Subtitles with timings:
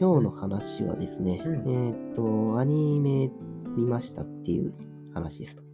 [0.00, 3.32] 今日の話はですね、うんえーっと、アニメ
[3.76, 4.72] 見ましたっていう
[5.12, 5.64] 話ですと。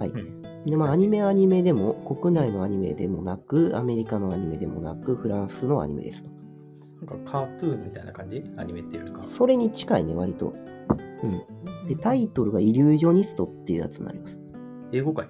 [0.00, 0.08] はい。
[0.10, 6.30] うんで、まあ、アニメはアニメでも、国内のアニメでもなく、アメリカのアニメでもなく、フランスのアニメですと。
[7.04, 8.44] なんかカートゥーンみたいな感じ？
[8.56, 9.24] アニメっていうよりか。
[9.24, 10.54] それに近いね、割と。
[11.24, 11.88] うん。
[11.88, 14.38] で、タイトルがイリュージョニストっていうやつになります。
[14.92, 15.28] 英語かい？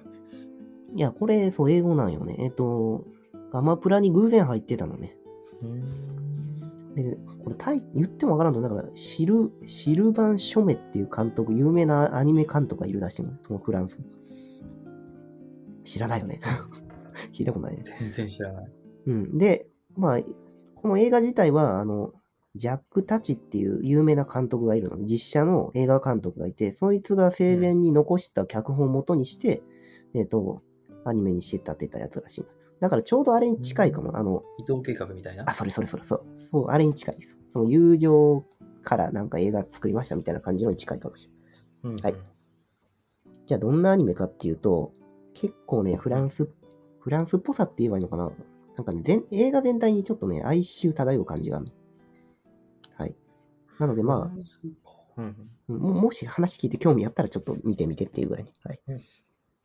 [0.95, 2.35] いや、これ、そう、英語なんよね。
[2.37, 3.05] えーっと、
[3.51, 5.17] ガマプラに偶然入ってたのね。
[6.95, 13.39] で、これタイ、言ってもわからんと、だから、シル、シルバン・ショメっていう監督、有名なアニメ監督がいるらしいのね。
[13.41, 14.01] そのフランス。
[15.83, 16.39] 知らないよね。
[17.33, 17.83] 聞いたことないね。
[17.99, 18.71] 全然知らない。
[19.07, 19.37] うん。
[19.37, 20.19] で、まあ、
[20.75, 22.13] この映画自体は、あの、
[22.55, 29.63] ジャック・タチっていう有名な監督がいるので、実写の映画監督がいて、そいつが生前に残した脚本を元にして、
[30.13, 30.61] えっ、と、
[31.03, 32.45] アニメに仕立てたやつらしい。
[32.83, 34.17] だからちょうどあれに近いかも。
[34.17, 35.49] あの、伊藤計画みたいな？
[35.49, 36.25] あ、それそれそれ、そう。
[36.51, 37.37] そう、あれに近いです。
[37.49, 38.45] その友情
[38.81, 41.29] からなんか映画作りましたみたいな感じのに近いかもし
[41.83, 41.93] れない。
[41.93, 42.15] うんはい
[43.45, 44.93] じゃあどんなアニメかっていうと、
[45.33, 46.49] 結構ね、フランス、
[46.99, 48.31] フランスっぽさって言えばいいのかな
[48.77, 51.71] なんかね、全映画全体にちょっとね、哀愁漂う感じがあるの。
[52.95, 53.15] はい。
[53.79, 54.31] なのでま
[55.17, 55.35] あ、うん
[55.67, 58.51] ももし話聞いて興味あったらちょっと見てみてっていうぐらいに。
[58.63, 59.01] はいうん。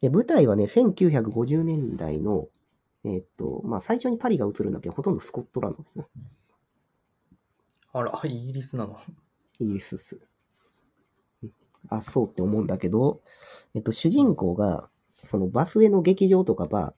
[0.01, 2.49] で、舞台はね、1950年代の、
[3.05, 6.07] えーっと、まあ最初にパリが映るんだけど、ほとんどスコットランドですね。
[7.93, 8.99] あら、イギリスなの？
[9.61, 10.17] イギリスっす。
[11.43, 11.53] うん
[11.91, 13.23] あ、そうって思うんだけど、
[13.75, 16.95] えっと、主人公が、そのバスへの劇場とかバ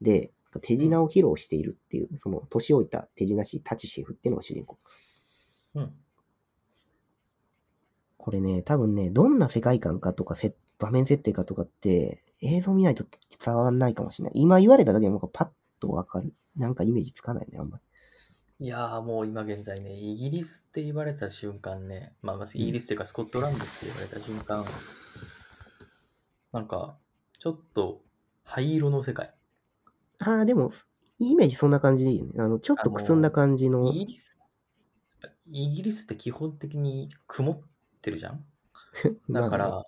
[0.00, 0.32] ーで、
[0.62, 4.78] 手品を披露しているっていう、その年老いた手品師、タチシェフっていうのが主人公。
[5.74, 5.92] うん。
[8.16, 13.04] これね、多分ね、どんな世界観かとかせ、場面設定かとかって、映像見ないと
[13.44, 14.32] 伝わらないかもしれない。
[14.36, 15.48] 今言われただけでもパッ
[15.80, 16.32] とわかる。
[16.56, 18.66] なんかイメージつかないね、あんまり。
[18.66, 24.64] いやーもう今現在ね、イギリスって言われた瞬間ね、まあ、まずイギリスというかスコットランドって言われた瞬間、
[26.52, 26.96] なんか、
[27.38, 28.02] ちょっと
[28.42, 29.32] 灰色の世界。
[30.18, 30.72] ああ、でも、
[31.20, 32.32] イメージそんな感じでいいよね。
[32.38, 33.88] あの、ちょっとくすんだ感じの。
[33.90, 34.38] イギリス、
[35.50, 37.60] イギリスって基本的に曇っ
[38.02, 38.44] てるじゃん？
[39.30, 39.86] だから、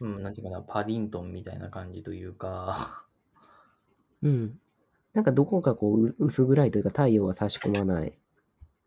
[0.00, 3.04] うん、なんていうかな、パディントンみたいな感じというか、
[4.22, 4.58] うん。
[5.14, 8.18] なんかどこかこう、う薄暗いというか太陽が差し込まない。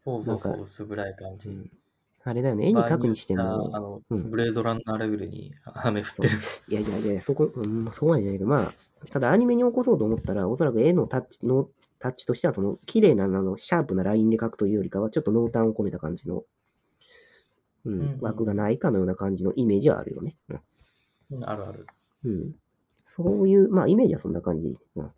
[0.03, 1.49] そうそうそう、薄暗い感じ。
[1.49, 1.71] うん
[2.23, 2.67] あれだよね。
[2.67, 3.71] 絵に描くにしても。
[3.73, 6.29] あの、うんブレードランナーレベルに雨降ってる。
[6.67, 8.73] いやいやいや、そこ、うん、そこまでじゃないけど、まあ、
[9.09, 16.43] ただアニメに起こそうと思ったら、おそらく絵のタッチ、のタッチとしては、その、綺麗な、あの、シャープなラインで描くというよりかは、ちょっと濃淡を込めた感じの、
[17.85, 20.35] うん、うんうん枠がないかのような感じのイメージはあるよね。
[20.49, 20.59] うん
[21.31, 21.87] うんあるある。
[22.25, 22.55] うん。
[23.07, 24.77] そういう、まあ、イメージはそんな感じ。
[24.95, 25.11] うん。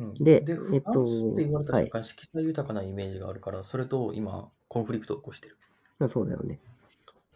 [0.00, 1.04] うんでで、えっと
[1.36, 5.56] 言われた瞬間、色彩豊かなイメージがあるから、それと今、コンフリクトを起こしてる。
[5.98, 6.58] まあ、そうだよね。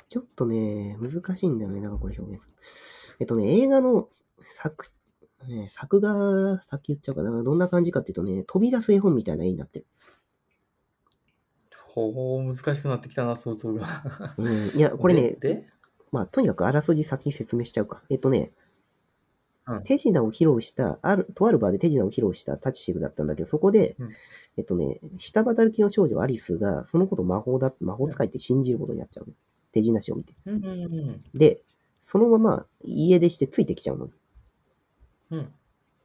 [0.08, 2.54] ちょっとね、難しいんだよね、なんかこれ表現する。
[3.20, 4.08] えっとね、映画の
[4.44, 4.90] 作、
[5.46, 7.42] ね、作画、さっき言っちゃうかな。
[7.42, 9.86] どんな感じかっていうとね、飛び出す絵本みたいな絵になってる。
[12.12, 13.86] ほう、難しくなってきたな、想像が。
[14.38, 14.68] うん。
[14.74, 15.66] いや、これね、
[16.12, 18.02] まあ、とにかくあらすじ先に説明しちゃうか。
[18.08, 18.52] えっとね、
[19.66, 24.08] うん手品を披露した、ある、とあるバーで手品を披露したタチシェフだったんだけど、そこで、うん
[24.56, 29.34] えっとね、下働きの少女アリスが、そのこと魔法だ、魔法使いって信じることになっちゃうの。
[29.72, 30.32] 手品師を見て。
[30.46, 31.62] うんうんうんで、
[32.00, 34.08] そのまま家出してついてきちゃうの。
[35.30, 35.52] うん。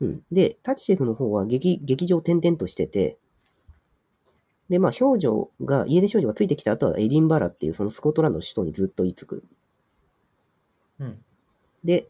[0.02, 0.22] うん。
[0.32, 3.18] で、タチシェフの方は劇劇場転々としてて、
[4.70, 9.44] で、まあ、少女が、家出少女がついてきた後はエディンバラっていうそのスコットランドの首都にずっと居つく。
[11.00, 11.24] うん。
[11.84, 12.08] で、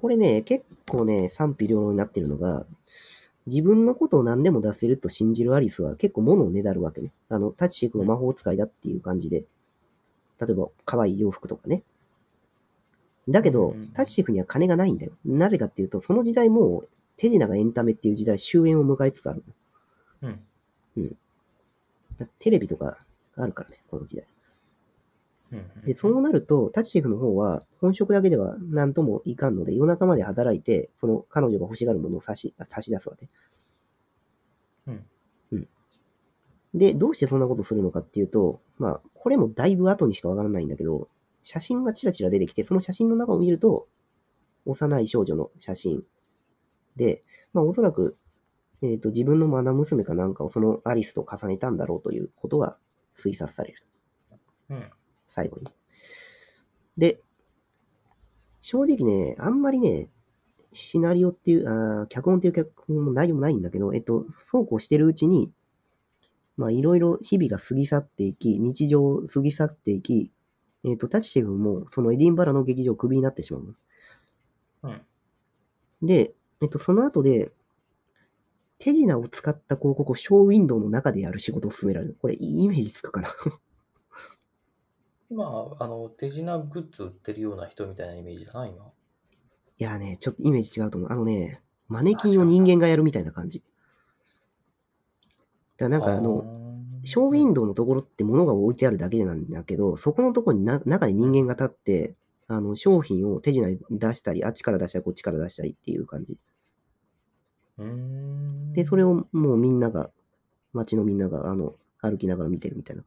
[0.00, 2.66] これね、結構ね、賛否両論になってるのが、
[3.46, 7.12] 自分のことを何でも出せると信じるアリスは結構物をねだるわけね。
[7.28, 9.44] あの、タチシェフが魔法使いだっていう感じで、
[10.40, 11.82] 例えば可愛い洋服とかね。
[13.28, 15.12] だけどうんうんうん、タチシェフには金がないんだよ。
[15.24, 19.42] なぜかっていうと、その時代もう手品がエンタメっていう時代終焉を迎えつつある。
[20.22, 20.40] うん。
[21.00, 21.12] だ
[22.26, 22.98] テレビとか
[23.36, 24.26] あるからね、この時代。
[25.52, 25.84] うん。
[25.84, 33.28] で、そうなると、タチシェフの方は、本職だけでは何ともいかんので、夜中まで働いて、その彼女が欲しがるものを差し差し出すわけ。
[34.86, 35.06] うん。
[35.52, 35.68] うん。
[36.74, 41.08] で、どうしてそんなことするのかっていうと、まあ、これもだいぶ後にしかわからないんだけど、
[41.42, 43.88] 写真がちらちら出てきて、その写真の中を見ると、
[44.66, 46.04] 幼い少女の写真
[46.96, 48.16] で、まあ、おそらく、
[48.82, 52.78] えっ、と、自分のマナ娘かなんかをそのアリスと重ねたんだろうということが
[53.14, 53.86] 推察される。
[54.70, 54.90] うん。
[55.28, 55.68] 最後に。
[56.96, 57.20] で、
[58.60, 60.08] 正直ね、あんまりね、
[60.72, 65.52] シナリオっていう、あー脚本っていう脚本も内容もないんだけど、えっと、そうこうしてるうちに、
[66.56, 70.32] まあ、いろいろ日々が過ぎ去っていき、日常を過ぎ去っていき、
[70.84, 73.64] えっと、タチシェフも、そのエディンバラの劇場をクビになってしまう
[74.82, 74.90] の。
[74.90, 76.06] うん。
[76.06, 77.52] で、えっと、その後で、
[78.80, 82.16] 手品を使った広告をショーウィンドウの中でやる仕事を進められる。
[82.20, 83.28] これ、いいイメージつくかな？
[85.30, 88.90] 今、あの、手品グッズ売ってるような人みたいなイメージだな、今。
[89.78, 91.12] いやね、ちょっとイメージ違うと思う。
[91.12, 93.62] あのね、マネキンを人間がやるみたいな感じ。
[95.76, 96.44] だからなんかあの、
[97.04, 102.16] ショーウィンドウのところって物が置いてあるだけなんだけど、そこのところにな中で人間が立って、
[102.46, 106.40] あの、商品を手品に出したり、あっちから出したり、こっちから出したりっていう感じ。
[107.80, 108.72] うーん。
[108.72, 110.10] で、それをもうみんなが、
[110.72, 113.04] 街のみんなが、あの、歩きながら見てるみたいな。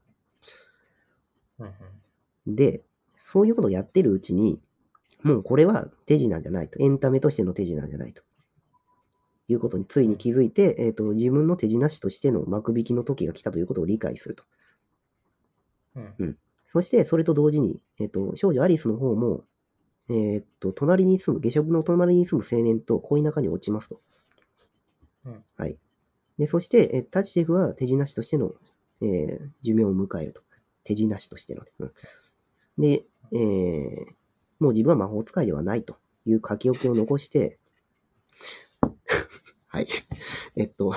[1.60, 1.66] うん
[2.48, 2.56] うん。
[2.56, 2.84] で、
[3.24, 4.60] そういうことをやってるうちに、
[5.22, 6.80] もうこれは手品じゃないと。
[6.84, 8.24] エンタメとしての手品じゃないと。
[9.48, 14.44] いうことについに気づいて、えっ、と、自分の手品師としての幕引きの時が来たということを理解すると。
[16.19, 16.38] うん。
[16.68, 19.44] そして、それと同時に、えっ、と、少女アリスの方も、
[20.10, 24.02] えっ、と、隣に住む、下食の隣に住む青年と恋仲に落ちますと。
[25.25, 25.78] うんはい。
[26.38, 28.54] で、そして、えータチシェフは手品師としての、
[29.02, 30.42] えー寿命を迎えると。
[30.84, 31.70] 手品師としてのね。
[31.80, 31.94] うん
[32.78, 34.16] で、えー
[34.60, 37.60] もう自分は魔法使いではないという書き置きを残して、
[39.68, 39.88] はい。
[40.56, 40.94] えっと、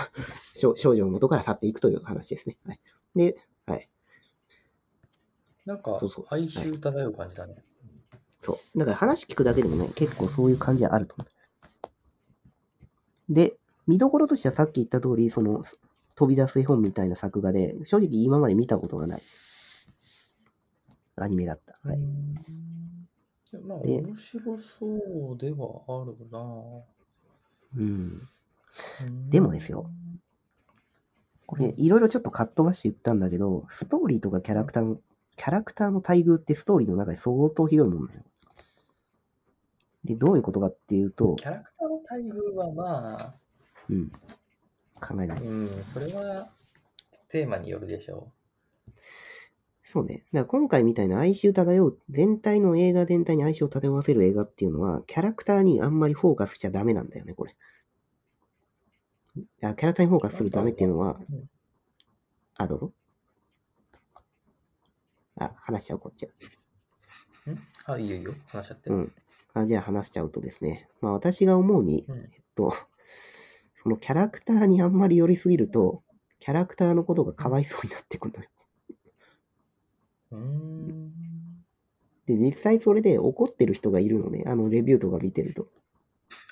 [0.54, 2.56] 少少女の元から去っていくという話ですね。
[2.64, 2.80] はい。
[3.16, 3.36] で、
[3.66, 3.88] はい。
[5.64, 7.56] なんかそうそう、哀愁漂う感じだね。
[8.40, 8.78] そう。
[8.78, 11.26] だから話聞くだけでもね、結構そういう感じはあると思
[13.28, 13.34] う。
[13.34, 15.62] で、見どころとしてはさっき言った通り、その、
[16.14, 19.22] 飛び出す絵本みたいな作画で、正直今まで見たことがない。
[21.16, 21.78] アニメだった。
[21.82, 21.98] はい。
[23.62, 26.38] まあ、で面白そうではあるな
[27.76, 28.28] うん。
[29.04, 29.90] うんでもですよ。
[31.46, 35.00] これ、いろいろちょっとかっ飛ばして言ったんだけど、ストーリーとかキャラクターの、
[35.36, 38.22] キャラクターの待遇ってストーリーの中で相当ひどいもんだよ。
[40.04, 43.34] で、どういうことかっていうとキ、ャラクターの待遇はまあ、
[43.90, 44.10] うん。
[45.00, 45.42] 考えない。
[45.42, 46.50] うん、それは
[47.28, 48.32] テーマによるでしょ
[49.82, 50.24] そうね。
[50.32, 57.54] だから今回みたいな哀愁漂う、全体の映画全体に哀愁を漂わせる映画っていうのは、キャラクターにあんまりフォーカスしちゃダメなんだよね、これ。
[59.62, 60.30] あキャラクターにフォーカう。
[60.30, 61.50] スするダメっていうのは、うん
[62.58, 62.92] あ、どうぞ。
[65.38, 66.32] あ、話しちゃう、こっちは。
[67.52, 67.58] ん？
[67.94, 68.90] あ、いいよいいよ、話しちゃって。
[68.90, 69.12] うん。
[69.52, 70.88] あじゃあ話しちゃうとですね。
[71.00, 72.72] まあ私が思うに、うんえっと、
[73.86, 76.02] そのキャラクターにあんまり寄りすぎると、
[76.40, 78.50] キャラクターのことがかわいそうになってくるのよ。
[82.26, 84.42] で、実際それで怒ってる人がいるのね。
[84.44, 85.68] あの、レビューとか見てると。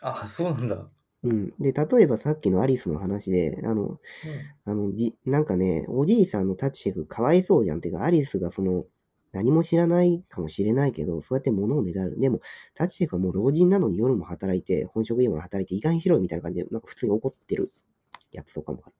[0.01, 0.87] あ、そうなんだ。
[1.25, 1.53] うん。
[1.59, 3.99] で、例えばさっきのアリスの話で、あの、
[4.65, 8.85] あの、じ、なんかね、おじいさんのタチシェフかわいそうじゃんっていうか、アリスがその、
[9.35, 12.19] 何も知らないかもしれないけど、そうやって物をねだる。
[12.19, 12.41] でも、
[12.75, 17.73] タチシェフはもう老人なのに夜も働いて、本職業も働いて、意外にしろよみたいな感じで、なんか普通に怒ってる
[18.33, 18.95] やつとかもある。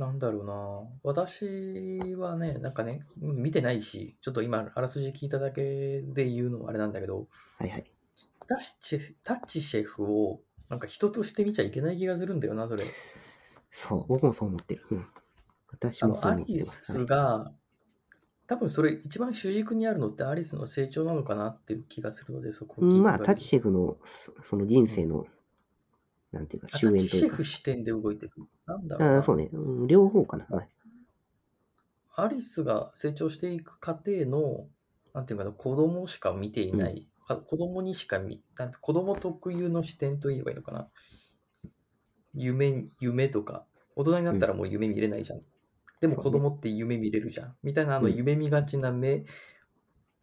[0.00, 1.12] なんだろうな。
[1.12, 7.28] 私はね、なんかね、うん見てないし、ちょっと今、あらすじ聞いただけで言うのはあれなんだけど、
[7.58, 7.84] はいはい。
[8.48, 10.40] タッチシェフタッチシェフを、
[10.70, 12.84] なんか人として見ちゃいけない気がするんだよな、それ。
[13.70, 14.86] そう、僕もそう思ってる。
[14.90, 15.04] うん。
[15.72, 16.92] 私あの、もそうアリ思ってます。
[16.92, 17.52] スが、
[18.46, 25.26] 多分それ一番主軸にあるのってアリスの成長なのかなっていう気がするので、そこを聞いまあ、タチシェフの、そその人生の、
[26.32, 27.36] なんていうか、あ終タッチシェ焉というか。
[27.36, 28.32] フ視点で動いてる。
[28.66, 29.14] なんだろうな。
[29.16, 29.50] ああ、そうね。
[29.52, 30.46] うん両方かな。
[30.50, 30.68] はい。
[32.16, 34.68] アリスが成長していく過程の、
[35.14, 40.88] なんていうかな、子供しか見ていない、か子供にしか見、なんて子供特有の視点と言えばいいのかな。
[42.34, 43.64] 夢、夢とか、
[43.96, 45.42] 大人になったらもう夢見れないじゃん。
[46.00, 47.56] でも子供って夢見れるじゃん。
[47.62, 49.24] みたいな、あのうん夢見がちな目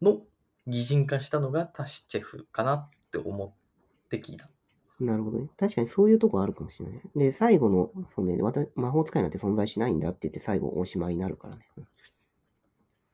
[0.01, 0.21] の
[0.65, 4.47] 擬人化したのがタシチェフかなって思って聞いた。
[4.99, 5.49] なるほどね。
[5.57, 7.01] 確かにそういうとこあるかもしれない。
[7.15, 11.67] で、最後の、そうね、わた魔法使いなんて存在しないんだって言って最後おしまいになるからね。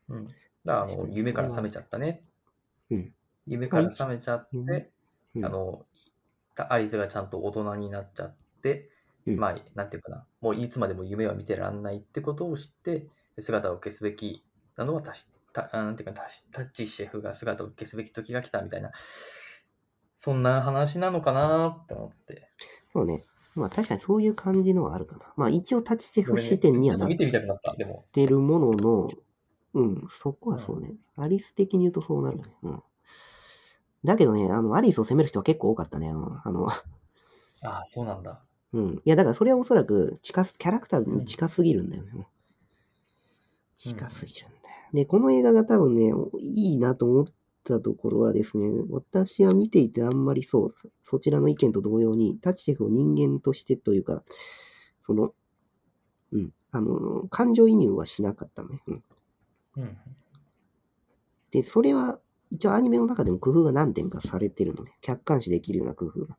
[0.08, 0.28] うん。
[0.28, 2.24] だからあの確かに夢から覚めちゃったね。
[2.90, 3.14] うん。
[3.46, 4.70] 夢から覚めちゃって、うん
[5.36, 5.86] うんあの、
[6.56, 8.90] たアリスがちゃんと大人になっちゃって、
[9.26, 13.08] うんまあ、なんていうかな、もういつまでも夢は見てらんないってことを知って、
[13.40, 14.44] 姿を消すべき
[14.76, 18.92] なのはたした、なんていうかタッチシェフが姿を消すべき時が来たみたいな、
[20.18, 22.50] そんな話なのかなって思って。
[22.92, 23.24] そうね。
[23.56, 25.34] まあ確かにそういう感じのはあるかな。
[25.38, 27.10] まあ一応タッチシェフ視点にはなっ
[28.12, 29.08] てるものの、
[29.74, 30.96] うん、そこはそうね。
[31.16, 32.44] アリス的に言うとそうなるね。
[32.64, 32.84] うん。
[34.04, 36.10] だけどね、あの、アリスを責める人は結構多かったね。
[36.10, 36.74] うんあの、あ
[37.64, 38.42] あ、そうなんだ。
[38.74, 38.94] うん。
[38.96, 42.12] いや、だからそれはおそらく近す、キャラクターに近すぎるんだよね。
[42.16, 42.26] うん
[43.76, 44.76] 近すぎるんだよ。
[44.94, 47.26] で、この映画が多分ね、いいなと思っ
[47.64, 54.24] たところはですね、私は見ていてあんまりそう、そちらの意見と同様に、タッチシェフを人間としてというか、
[55.06, 55.34] その、
[56.32, 58.82] うん、あの、感情移入はしなかったのね。
[58.88, 59.04] うん。
[59.78, 59.98] うん。
[61.52, 64.98] で、それは、一応アニメの中でも工夫が何点かされてるのね。
[65.02, 66.38] 客観視できるような工夫が。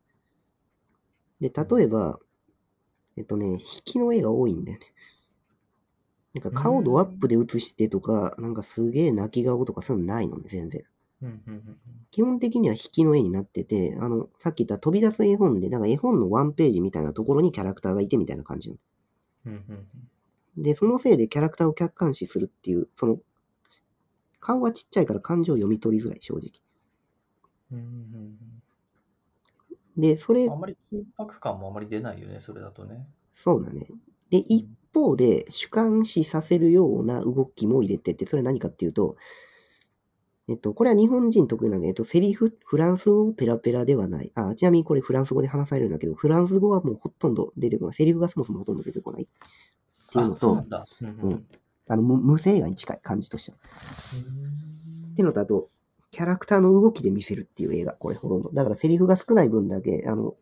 [1.44, 2.18] で、例えば、
[3.18, 4.86] えっとね、引きの絵が多いんだよね。
[6.32, 10.84] なんか顔ドアップで写してとか、なんかすげえ泣き顔とかそういうのないのね、全然。
[12.10, 18.70] 基本的には引きの絵になってて、あの、さっき言った飛び出す絵本で、なんか絵本のワンページみたいなところにキャラクターがいてみたいな感じ
[20.56, 23.18] で、そのせいでキャラクターを客観視するっていう、その、
[24.40, 26.52] 顔はちっちゃいから感情を読み取りづらい、正直。
[29.96, 33.06] で、それうんあんまり緊迫感もあまり出ないよね、それだとね。
[33.34, 33.86] そうだね。
[34.30, 39.16] で、一方で主観視させるような動きも入れてて、それは何かっていうと、
[40.48, 44.30] えっと、これは日本人得意なんだけど、セリフ、フランス語ペラペラではない。
[44.34, 47.94] あ、ちなみにこれフランス語で話されるんだけど、フランス語はもうほとんど出てこない。
[47.94, 49.22] セリフがそもそもほとんど出てこない。
[49.22, 49.26] っ
[50.12, 50.52] ていうのと。
[50.52, 51.46] うんうんん
[51.86, 53.56] あの、無無声がに近い感じとしては。
[55.12, 55.70] っていうのと、あと、
[56.14, 58.50] キャラクターの動きで見せるっていう映画、これほとんど。
[58.52, 60.36] だからセリフが少ない分だけ、あの、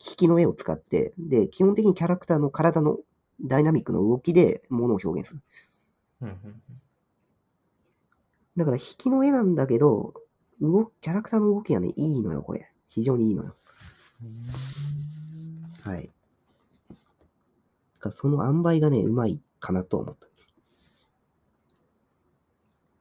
[0.00, 2.98] 引きの絵を使って、で、基本的にキャラクターの体の
[3.40, 5.40] ダイナミックの動きでものを表現する。
[6.22, 6.62] うんうん
[8.54, 10.12] だから引きの絵なんだけど、
[10.60, 12.70] 動キャラクターの動きがね、いいのよ、これ。
[12.86, 13.56] 非常にいいのよ。
[14.22, 16.10] うんはい。
[16.10, 16.10] だ
[18.00, 20.26] からその塩梅がね、うまいかなと思った。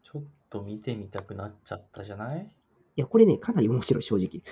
[0.04, 2.42] ちょっと見てみたくなっちゃったじゃない？
[2.98, 4.44] いや、これね、かなり面白い、正直。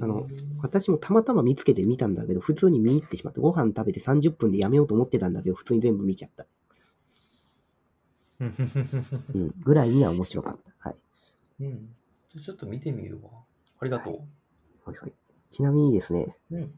[0.00, 0.28] あの
[0.58, 6.46] 私もたまたま見つけて見たんだけど、普通に見入ってしまって、ご飯食べて30分でやめようと思ってたんだけど、普通に全部見ちゃった。
[8.42, 10.88] うん、ぐらいには面白かった。
[10.88, 11.02] はい。
[11.60, 11.94] うん。
[12.42, 13.30] ちょっと見てみるわ。
[13.78, 14.14] ありがとう。
[14.84, 15.12] はいはい。
[15.50, 16.74] ちなみにですね、うん。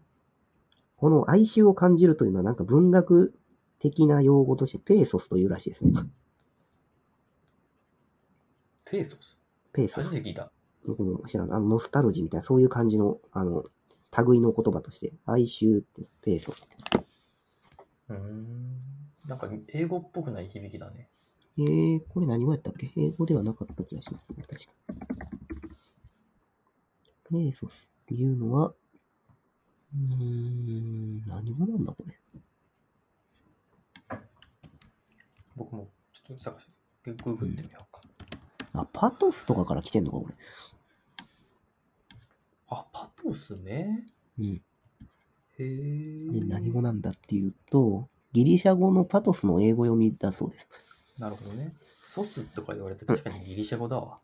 [0.97, 3.35] この哀愁を感じるというのはなんか文学
[3.79, 5.93] 的な用語としてペーソスというらしいですね。
[8.95, 9.39] ペーソス。
[9.73, 10.05] ペーソス。
[10.05, 10.53] 初めて聞いた。
[10.87, 11.57] 僕も知らない。
[11.57, 13.65] あの、ノスタルジーみたいな、そういう感じの、あの、
[14.29, 16.69] 類の言葉として、哀愁って、ペーソス。
[18.09, 18.79] うーん。
[19.27, 21.09] なんか英語っぽくない響きだね。
[21.59, 22.93] えー、これ何語やったっけ？
[22.97, 24.37] 英語ではなかった気がしますね。
[24.43, 24.73] 確か
[27.31, 32.21] ペーソスっていうのは、うーん、何語なんだこれ？
[35.57, 37.94] 僕もちょっと探して、ググってみようか。
[38.75, 40.35] あ、パトスとかから来てんのか、これ。
[42.69, 44.07] あ、パトスね。
[44.39, 44.47] うん。
[44.47, 44.63] へ
[45.59, 46.31] え。
[46.33, 50.69] で、何語なんだっていうと、ギリシャ語のパトスの英語読みだそうです。
[51.19, 51.73] なるほどね。
[51.79, 54.19] ソスとか言われて確かにギリシャ語だわ。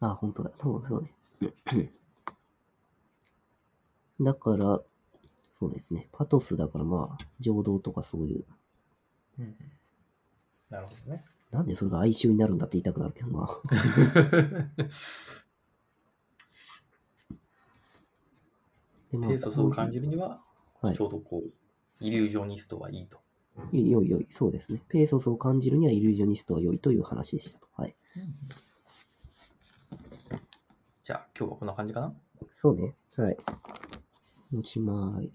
[0.00, 0.50] あ、本当だ。
[0.58, 1.12] 多分そうね。
[4.20, 4.80] だから、
[5.52, 6.08] そうですね。
[6.12, 8.44] パトスだからまあ、情動とかそういう。
[9.38, 9.56] うんうん。
[10.70, 11.24] なるほどね。
[11.54, 13.62] なんでそれが哀愁になるんだって言いたくなるけど、 まあ。
[19.08, 20.42] でまあペーソスを感じるには、
[20.80, 21.48] はいちょうどこう、
[22.00, 23.20] イリュージョニストはいいと。
[23.72, 24.82] 良い良い、そうですね。
[24.88, 27.68] ペーソスを感じるにはイリュージョニストは良いという話でしたと。
[27.76, 27.94] はい。
[31.04, 32.12] じゃあ、今日はこんな感じかな？
[32.52, 32.96] そうね。
[33.16, 33.36] はい。
[34.58, 35.30] おしまい。